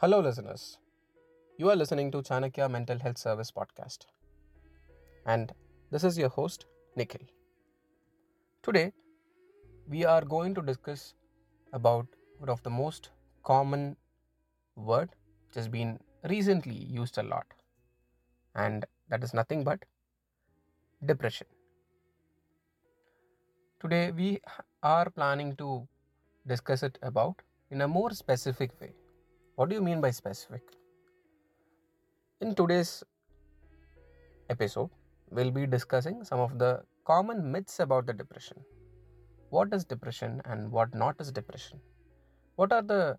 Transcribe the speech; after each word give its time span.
Hello, 0.00 0.20
listeners. 0.20 0.78
You 1.56 1.70
are 1.70 1.74
listening 1.74 2.12
to 2.12 2.18
Chanakya 2.18 2.70
Mental 2.70 3.00
Health 3.00 3.18
Service 3.18 3.50
podcast. 3.50 4.06
And 5.26 5.52
this 5.90 6.04
is 6.04 6.16
your 6.16 6.28
host, 6.28 6.66
Nikhil. 6.94 7.22
Today, 8.62 8.92
we 9.88 10.04
are 10.04 10.24
going 10.24 10.54
to 10.54 10.62
discuss 10.62 11.14
about 11.72 12.06
one 12.38 12.48
of 12.48 12.62
the 12.62 12.70
most 12.70 13.10
common 13.42 13.96
word 14.76 15.10
which 15.48 15.56
has 15.56 15.66
been 15.66 15.98
recently 16.28 16.76
used 16.76 17.18
a 17.18 17.24
lot. 17.24 17.46
And 18.54 18.86
that 19.08 19.24
is 19.24 19.34
nothing 19.34 19.64
but 19.64 19.84
depression. 21.04 21.48
Today, 23.80 24.12
we 24.12 24.40
are 24.84 25.10
planning 25.10 25.56
to 25.56 25.88
discuss 26.46 26.84
it 26.84 26.98
about 27.02 27.42
in 27.72 27.80
a 27.80 27.88
more 27.88 28.10
specific 28.12 28.80
way. 28.80 28.92
What 29.58 29.70
do 29.70 29.74
you 29.74 29.82
mean 29.82 30.00
by 30.00 30.12
specific? 30.12 30.62
In 32.40 32.54
today's 32.54 33.02
episode, 34.48 34.88
we'll 35.30 35.50
be 35.50 35.66
discussing 35.66 36.22
some 36.22 36.38
of 36.38 36.60
the 36.60 36.82
common 37.04 37.50
myths 37.50 37.80
about 37.80 38.06
the 38.06 38.12
depression. 38.12 38.58
What 39.50 39.74
is 39.74 39.84
depression 39.84 40.40
and 40.44 40.70
what 40.70 40.94
not 40.94 41.16
is 41.20 41.32
depression? 41.32 41.80
What 42.54 42.72
are 42.72 42.82
the 42.82 43.18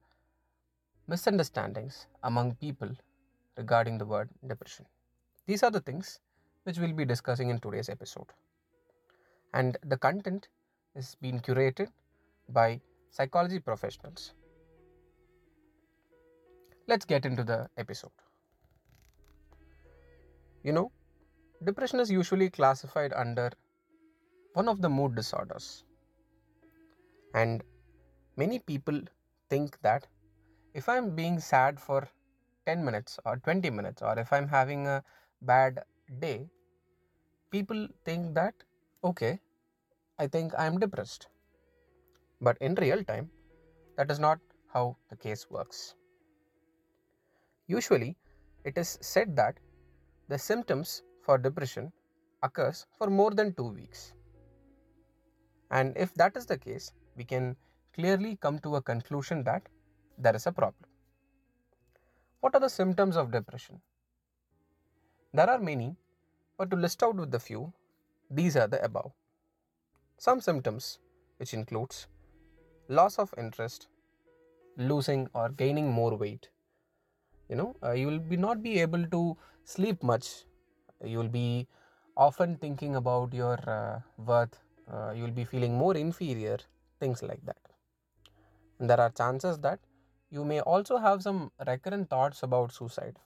misunderstandings 1.09 2.07
among 2.23 2.55
people 2.55 2.89
regarding 3.58 3.97
the 3.97 4.05
word 4.05 4.30
depression? 4.47 4.85
These 5.45 5.61
are 5.61 5.71
the 5.71 5.81
things 5.81 6.21
which 6.63 6.77
we'll 6.77 6.94
be 6.94 7.03
discussing 7.03 7.49
in 7.49 7.59
today's 7.59 7.89
episode. 7.89 8.31
And 9.53 9.77
the 9.83 9.97
content 9.97 10.47
is 10.95 11.17
being 11.19 11.41
curated 11.41 11.89
by 12.47 12.80
psychology 13.09 13.59
professionals. 13.59 14.35
Let's 16.89 17.05
get 17.05 17.23
into 17.23 17.43
the 17.43 17.70
episode. 17.77 18.20
You 20.64 20.72
know, 20.72 20.91
depression 21.64 22.00
is 22.00 22.09
usually 22.09 22.50
classified 22.50 23.14
under 23.14 23.52
one 24.53 24.67
of 24.67 24.81
the 24.81 24.89
mood 24.89 25.14
disorders. 25.16 25.83
And 27.36 27.61
many 28.38 28.58
people 28.58 29.02
think 29.52 29.80
that 29.83 30.08
if 30.73 30.89
I'm 30.89 31.16
being 31.16 31.39
sad 31.39 31.80
for 31.80 32.08
10 32.66 32.83
minutes 32.83 33.19
or 33.23 33.38
20 33.38 33.69
minutes, 33.69 34.02
or 34.02 34.17
if 34.17 34.33
I'm 34.33 34.47
having 34.47 34.88
a 34.88 35.03
bad 35.44 35.83
day, 36.19 36.49
people 37.52 37.88
think 38.03 38.33
that, 38.33 38.55
okay, 39.03 39.39
I 40.17 40.25
think 40.25 40.53
I'm 40.58 40.80
depressed. 40.80 41.27
But 42.42 42.58
in 42.59 42.73
real 42.73 43.03
time, 43.03 43.30
that 43.95 44.09
is 44.09 44.17
not 44.19 44.39
how 44.73 44.97
the 45.11 45.16
case 45.16 45.52
works. 45.52 45.94
Usually, 47.70 48.17
it 48.66 48.78
is 48.78 48.98
said 49.00 49.36
that 49.36 49.59
the 50.28 50.38
symptoms 50.38 51.03
for 51.22 51.38
depression 51.38 51.92
occurs 52.44 52.88
for 52.98 53.09
more 53.09 53.31
than 53.31 53.53
2 53.53 53.64
weeks. 53.64 54.14
And 55.70 55.95
if 55.95 56.14
that 56.16 56.36
is 56.36 56.48
the 56.48 56.58
case, 56.58 56.92
we 57.16 57.23
can 57.23 57.56
clearly 57.94 58.38
come 58.38 58.58
to 58.59 58.78
a 58.78 58.81
conclusion 58.81 59.44
that 59.44 59.61
there 60.17 60.36
is 60.36 60.48
a 60.48 60.52
problem. 60.52 60.89
What 62.39 62.56
are 62.56 62.59
the 62.59 62.70
symptoms 62.70 63.16
of 63.17 63.31
depression? 63.31 63.80
There 65.33 65.50
are 65.50 65.59
many, 65.59 65.95
but 66.58 66.72
to 66.72 66.76
list 66.76 67.04
out 67.04 67.17
with 67.17 67.36
a 67.36 67.39
few, 67.39 67.72
these 68.31 68.58
are 68.58 68.67
the 68.67 68.83
above. 68.83 69.11
Some 70.17 70.42
symptoms, 70.42 71.00
which 71.38 71.54
includes 71.54 72.08
loss 72.88 73.20
of 73.20 73.33
interest, 73.38 73.89
losing 74.78 75.30
or 75.36 75.50
gaining 75.50 75.92
more 75.92 76.16
weight. 76.17 76.50
You 77.50 77.55
know, 77.55 77.75
uh, 77.83 77.92
you 77.92 78.08
will 78.08 78.19
be 78.19 78.38
not 78.38 78.61
be 78.64 78.80
able 78.80 79.05
to 79.08 79.38
sleep 79.66 80.03
much. 80.03 80.45
You 81.03 81.17
will 81.17 81.30
be 81.30 81.67
often 82.16 82.58
thinking 82.58 82.95
about 82.95 83.33
your 83.33 83.58
uh, 83.70 84.02
worth. 84.17 84.60
Uh, 84.92 85.11
you 85.15 85.23
will 85.23 85.32
be 85.32 85.45
feeling 85.45 85.77
more 85.77 85.95
inferior, 85.98 86.58
things 86.99 87.21
like 87.23 87.45
that. 87.45 87.58
And 88.80 88.89
there 88.89 88.99
are 88.99 89.10
chances 89.11 89.60
that 89.60 89.80
you 90.32 90.43
may 90.43 90.60
also 90.61 90.98
have 90.98 91.21
some 91.23 91.52
recurrent 91.67 92.10
thoughts 92.10 92.43
about 92.43 92.71
suicide. 92.73 93.20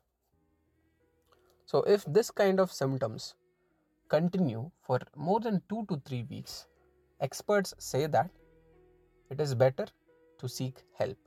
So, 1.65 1.79
if 1.83 2.05
this 2.05 2.31
kind 2.31 2.59
of 2.59 2.71
symptoms 2.71 3.35
continue 4.09 4.71
for 4.81 4.99
more 5.15 5.39
than 5.39 5.61
two 5.69 5.85
to 5.87 6.01
three 6.05 6.23
weeks, 6.23 6.67
experts 7.19 7.73
say 7.79 8.07
that 8.07 8.31
it 9.29 9.41
is 9.41 9.53
better 9.55 9.87
to 10.39 10.47
seek 10.49 10.83
help. 10.93 11.17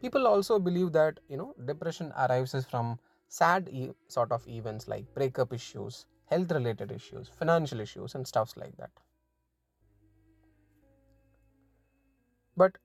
People 0.00 0.26
also 0.26 0.58
believe 0.58 0.92
that 0.92 1.20
you 1.28 1.36
know 1.36 1.52
depression 1.64 2.12
arises 2.12 2.64
from 2.64 2.98
sad 3.28 3.68
e- 3.68 3.92
sort 4.08 4.32
of 4.32 4.46
events 4.48 4.88
like 4.88 5.12
breakup 5.14 5.52
issues, 5.52 6.06
health 6.26 6.50
related 6.50 6.90
issues, 6.92 7.28
financial 7.28 7.80
issues, 7.80 8.14
and 8.14 8.26
stuffs 8.26 8.56
like 8.56 8.76
that. 8.78 8.90
But 12.56 12.78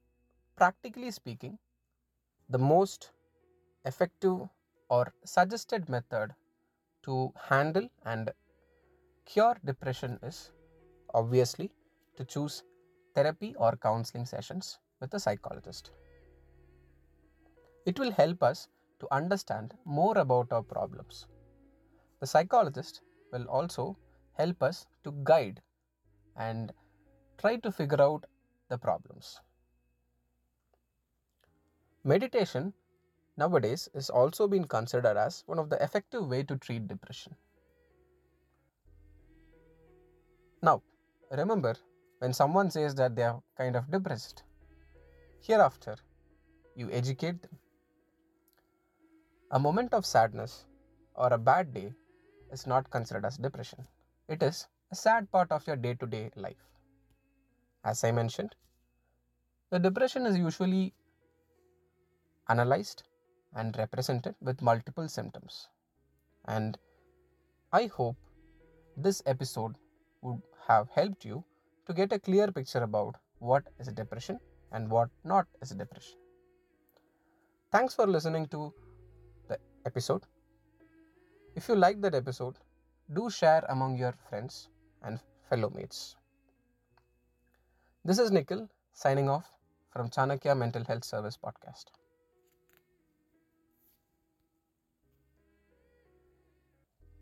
practically 0.56 1.10
speaking, 1.10 1.58
the 2.48 2.58
most 2.58 3.12
effective 3.84 4.48
or 4.88 5.12
suggested 5.24 5.88
method 5.88 6.34
to 7.02 7.32
handle 7.36 7.90
and 8.04 8.32
cure 9.26 9.56
depression 9.64 10.18
is 10.22 10.52
obviously 11.14 11.72
to 12.16 12.24
choose 12.24 12.64
therapy 13.14 13.54
or 13.56 13.76
counseling 13.76 14.26
sessions 14.26 14.80
with 15.00 15.14
a 15.14 15.20
psychologist. 15.20 15.92
It 17.84 17.98
will 17.98 18.12
help 18.12 18.42
us 18.42 18.68
to 19.00 19.08
understand 19.10 19.74
more 19.84 20.16
about 20.18 20.52
our 20.52 20.62
problems. 20.62 21.26
The 22.20 22.26
psychologist 22.26 23.02
will 23.32 23.44
also 23.46 23.96
help 24.34 24.62
us 24.62 24.86
to 25.04 25.12
guide 25.24 25.60
and 26.36 26.72
try 27.38 27.56
to 27.56 27.72
figure 27.72 28.00
out 28.00 28.24
the 28.68 28.78
problems. 28.78 29.40
Meditation 32.04 32.72
nowadays 33.36 33.88
is 33.94 34.10
also 34.10 34.46
being 34.46 34.64
considered 34.64 35.16
as 35.16 35.42
one 35.46 35.58
of 35.58 35.70
the 35.70 35.82
effective 35.82 36.28
way 36.28 36.42
to 36.44 36.56
treat 36.56 36.86
depression. 36.86 37.34
Now, 40.62 40.82
remember 41.30 41.74
when 42.18 42.32
someone 42.32 42.70
says 42.70 42.94
that 42.94 43.16
they 43.16 43.24
are 43.24 43.42
kind 43.56 43.74
of 43.74 43.90
depressed, 43.90 44.44
hereafter 45.40 45.96
you 46.76 46.88
educate 46.92 47.42
them. 47.42 47.58
A 49.54 49.58
moment 49.58 49.92
of 49.92 50.06
sadness 50.06 50.64
or 51.14 51.30
a 51.30 51.36
bad 51.36 51.74
day 51.74 51.92
is 52.50 52.66
not 52.66 52.90
considered 52.90 53.26
as 53.26 53.36
depression. 53.36 53.86
It 54.26 54.42
is 54.42 54.66
a 54.90 54.94
sad 54.94 55.30
part 55.30 55.52
of 55.52 55.66
your 55.66 55.76
day 55.76 55.92
to 55.94 56.06
day 56.06 56.30
life. 56.36 56.70
As 57.84 58.02
I 58.02 58.12
mentioned, 58.12 58.54
the 59.68 59.78
depression 59.78 60.24
is 60.24 60.38
usually 60.38 60.94
analyzed 62.48 63.02
and 63.54 63.76
represented 63.76 64.34
with 64.40 64.62
multiple 64.62 65.06
symptoms. 65.06 65.68
And 66.46 66.78
I 67.74 67.88
hope 67.88 68.16
this 68.96 69.22
episode 69.26 69.74
would 70.22 70.40
have 70.66 70.88
helped 70.94 71.26
you 71.26 71.44
to 71.86 71.92
get 71.92 72.10
a 72.14 72.18
clear 72.18 72.50
picture 72.50 72.82
about 72.82 73.16
what 73.38 73.64
is 73.78 73.88
a 73.88 73.92
depression 73.92 74.40
and 74.70 74.90
what 74.90 75.10
not 75.24 75.46
is 75.60 75.72
a 75.72 75.74
depression. 75.74 76.16
Thanks 77.70 77.94
for 77.94 78.06
listening 78.06 78.46
to 78.46 78.72
episode. 79.84 80.22
If 81.54 81.68
you 81.68 81.76
like 81.76 82.00
that 82.02 82.14
episode, 82.14 82.58
do 83.12 83.28
share 83.30 83.64
among 83.68 83.98
your 83.98 84.12
friends 84.28 84.68
and 85.02 85.20
fellow 85.48 85.70
mates. 85.74 86.16
This 88.04 88.18
is 88.18 88.30
Nikhil 88.30 88.68
signing 88.92 89.28
off 89.28 89.50
from 89.92 90.08
Chanakya 90.08 90.56
Mental 90.56 90.84
Health 90.84 91.04
Service 91.04 91.38
Podcast. 91.42 91.84